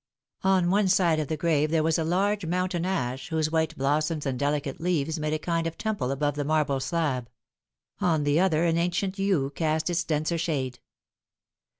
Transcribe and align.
On 0.43 0.71
one 0.71 0.87
side 0.87 1.19
of 1.19 1.27
the 1.27 1.37
grave 1.37 1.69
there 1.69 1.83
was 1.83 1.99
a 1.99 2.03
large 2.03 2.43
mountain 2.43 2.87
ash, 2.87 3.29
whose 3.29 3.51
white 3.51 3.77
blossoms 3.77 4.25
and 4.25 4.39
delicate 4.39 4.81
leaves 4.81 5.19
made 5.19 5.33
a 5.33 5.37
kind 5.37 5.67
of 5.67 5.77
temple 5.77 6.09
above 6.09 6.33
the 6.33 6.43
marble 6.43 6.79
slab; 6.79 7.29
on 7.99 8.23
the 8.23 8.39
other 8.39 8.63
an 8.63 8.79
ancient 8.79 9.19
yew 9.19 9.51
cast 9.51 9.91
its 9.91 10.03
denser 10.03 10.39
shade. 10.39 10.79